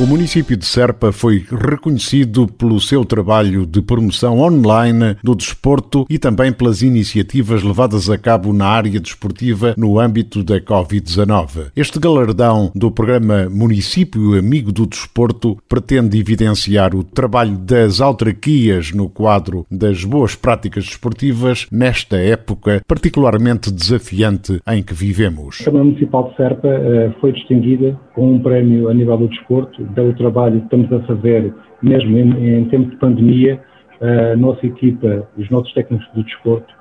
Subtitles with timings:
[0.00, 6.18] O município de Serpa foi reconhecido pelo seu trabalho de promoção online do desporto e
[6.18, 11.72] também pelas iniciativas levadas a cabo na área desportiva no âmbito da Covid-19.
[11.76, 19.10] Este galardão do programa Município Amigo do Desporto pretende evidenciar o trabalho das autarquias no
[19.10, 25.60] quadro das boas práticas desportivas nesta época particularmente desafiante em que vivemos.
[25.60, 29.84] A Câmara Municipal de Serpa eh, foi distinguida com um prémio a nível do desporto
[29.94, 33.60] pelo trabalho que estamos a fazer, mesmo em, em tempo de pandemia,
[34.00, 36.72] a nossa equipa, os nossos técnicos do desporto,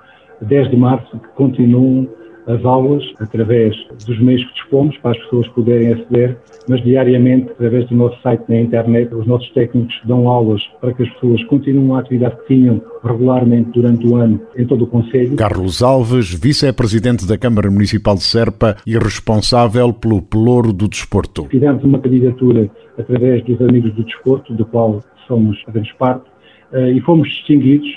[0.42, 2.08] desde março, que continuam
[2.48, 7.88] as aulas através dos meios que dispomos para as pessoas poderem aceder, mas diariamente, através
[7.88, 11.96] do nosso site na internet, os nossos técnicos dão aulas para que as pessoas continuem
[11.96, 15.36] a atividade que tinham regularmente durante o ano em todo o Conselho.
[15.36, 21.46] Carlos Alves, vice-presidente da Câmara Municipal de Serpa e responsável pelo Pelouro do Desporto.
[21.46, 26.26] Fizemos uma candidatura através dos Amigos do Desporto, do qual somos, fazemos parte,
[26.74, 27.88] eh, e fomos distinguidos.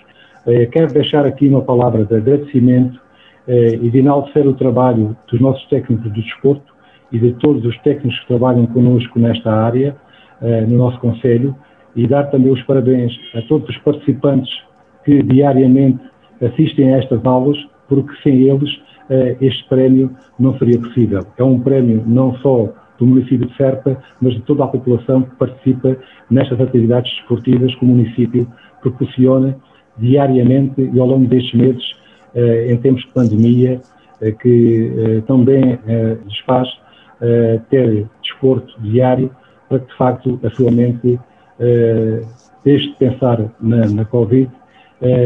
[0.46, 3.03] Eh, quero deixar aqui uma palavra de agradecimento
[3.46, 6.74] eh, e de enaltecer o trabalho dos nossos técnicos do desporto
[7.12, 9.96] e de todos os técnicos que trabalham connosco nesta área,
[10.68, 11.54] no nosso Conselho,
[11.94, 14.52] e dar também os parabéns a todos os participantes
[15.04, 16.00] que diariamente
[16.42, 17.56] assistem a estas aulas,
[17.88, 18.68] porque sem eles
[19.40, 21.20] este prémio não seria possível.
[21.38, 25.36] É um prémio não só do município de Serpa, mas de toda a população que
[25.36, 25.96] participa
[26.30, 28.46] nestas atividades esportivas que o município
[28.80, 29.56] proporciona
[29.98, 32.03] diariamente e ao longo destes meses, eh,
[32.34, 33.80] em tempos de pandemia,
[34.20, 35.78] eh, que eh, também
[36.24, 36.68] lhes faz
[37.70, 39.30] ter desporto diário
[39.66, 41.18] para que, de facto, a sua mente
[42.62, 44.50] deixe de pensar na, na Covid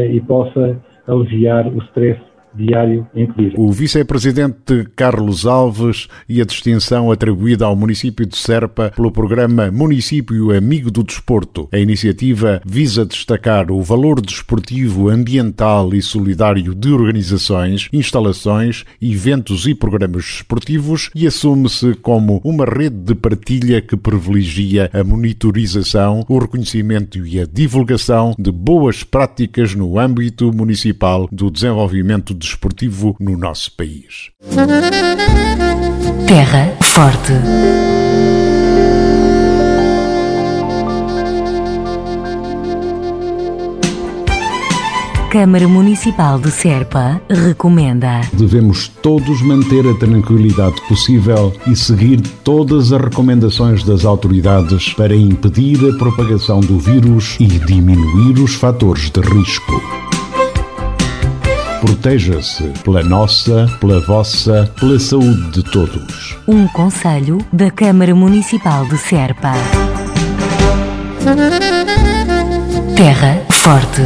[0.09, 2.21] e possa aliviar o stress
[2.59, 3.53] diário vive.
[3.57, 10.55] O vice-presidente Carlos Alves e a distinção atribuída ao município de Serpa pelo programa Município
[10.55, 11.69] Amigo do Desporto.
[11.71, 19.73] A iniciativa visa destacar o valor desportivo, ambiental e solidário de organizações, instalações, eventos e
[19.73, 27.25] programas desportivos e assume-se como uma rede de partilha que privilegia a monitorização, o reconhecimento
[27.25, 34.31] e a divulgação de boas práticas no âmbito municipal do desenvolvimento desportivo no nosso país.
[36.27, 37.33] Terra Forte.
[45.31, 48.21] Câmara Municipal de Serpa recomenda.
[48.33, 55.77] Devemos todos manter a tranquilidade possível e seguir todas as recomendações das autoridades para impedir
[55.87, 60.18] a propagação do vírus e diminuir os fatores de risco.
[61.99, 66.37] Proteja-se pela nossa, pela vossa, pela saúde de todos.
[66.47, 69.51] Um conselho da Câmara Municipal de Serpa.
[72.95, 74.01] Terra Forte.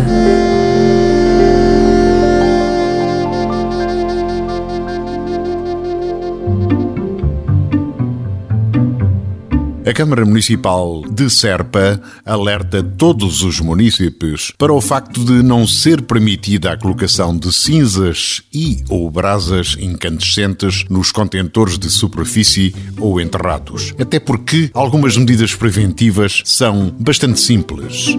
[9.94, 16.02] A Câmara Municipal de Serpa alerta todos os municípios para o facto de não ser
[16.02, 23.94] permitida a colocação de cinzas e ou brasas incandescentes nos contentores de superfície ou enterrados.
[24.00, 28.18] Até porque algumas medidas preventivas são bastante simples.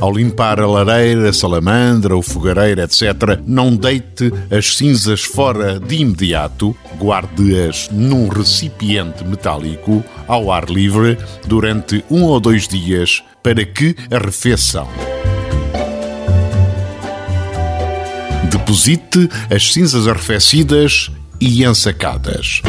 [0.00, 5.96] Ao limpar a lareira, a salamandra, o fogareiro, etc., não deite as cinzas fora de
[5.96, 13.96] imediato, guarde-as num recipiente metálico ao ar livre durante um ou dois dias para que
[14.10, 14.88] arrefeçam.
[18.50, 21.10] Deposite as cinzas arrefecidas
[21.40, 22.62] e ensacadas.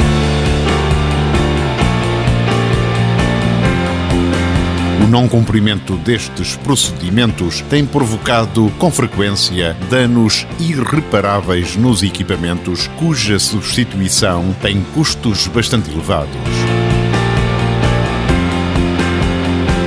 [5.09, 14.81] Não cumprimento destes procedimentos tem provocado com frequência danos irreparáveis nos equipamentos, cuja substituição tem
[14.93, 16.29] custos bastante elevados.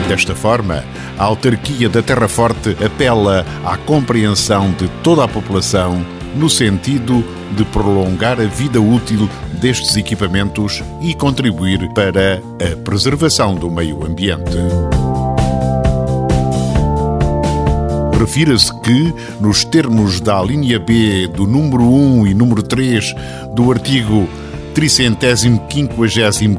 [0.09, 0.85] Desta forma,
[1.17, 6.05] a autarquia da Terra Forte apela à compreensão de toda a população
[6.35, 7.25] no sentido
[7.57, 9.29] de prolongar a vida útil
[9.61, 14.92] destes equipamentos e contribuir para a preservação do meio ambiente.
[18.23, 23.13] Refira-se que, nos termos da linha B do número 1 e número 3
[23.53, 24.29] do artigo
[24.75, 26.59] tricentésimo quinquagésimo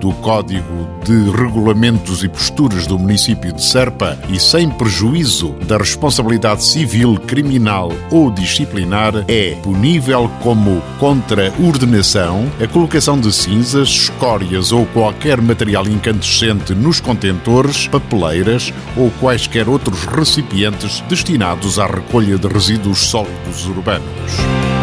[0.00, 6.64] do Código de Regulamentos e Posturas do município de Serpa e sem prejuízo da responsabilidade
[6.64, 15.40] civil, criminal ou disciplinar, é punível como contra-ordenação a colocação de cinzas, escórias ou qualquer
[15.40, 23.66] material incandescente nos contentores, papeleiras ou quaisquer outros recipientes destinados à recolha de resíduos sólidos
[23.66, 24.73] urbanos.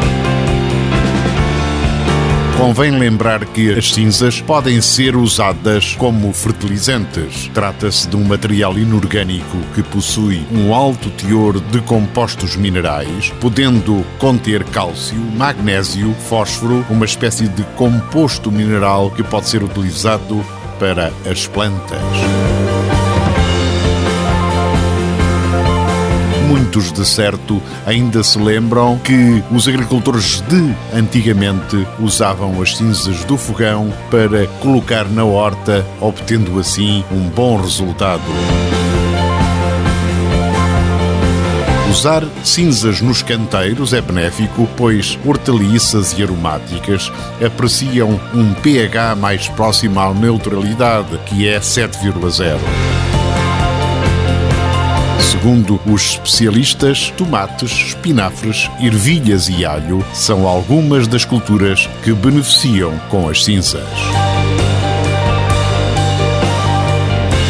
[2.62, 7.50] Convém lembrar que as cinzas podem ser usadas como fertilizantes.
[7.52, 14.64] Trata-se de um material inorgânico que possui um alto teor de compostos minerais, podendo conter
[14.66, 20.46] cálcio, magnésio, fósforo, uma espécie de composto mineral que pode ser utilizado
[20.78, 22.00] para as plantas.
[26.52, 33.38] Muitos de certo ainda se lembram que os agricultores de antigamente usavam as cinzas do
[33.38, 38.22] fogão para colocar na horta, obtendo assim um bom resultado.
[41.90, 47.10] Usar cinzas nos canteiros é benéfico, pois hortaliças e aromáticas
[47.46, 53.11] apreciam um pH mais próximo à neutralidade, que é 7,0.
[55.42, 63.28] Segundo os especialistas, tomates, espinafres, ervilhas e alho são algumas das culturas que beneficiam com
[63.28, 63.90] as cinzas.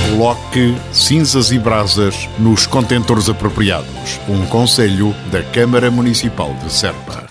[0.09, 4.21] Coloque cinzas e brasas nos contentores apropriados.
[4.25, 7.30] Um conselho da Câmara Municipal de Serpa.